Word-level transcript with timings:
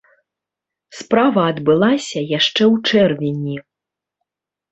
Справа 1.01 1.41
адбылася 1.51 2.19
яшчэ 2.37 2.63
ў 2.73 2.75
чэрвені. 2.93 3.55